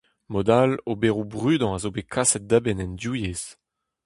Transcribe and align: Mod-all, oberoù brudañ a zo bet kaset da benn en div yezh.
Mod-all, 0.31 0.71
oberoù 0.91 1.23
brudañ 1.31 1.73
a 1.75 1.79
zo 1.83 1.89
bet 1.95 2.09
kaset 2.13 2.43
da 2.49 2.59
benn 2.63 2.83
en 2.85 2.93
div 3.01 3.13
yezh. 3.21 3.47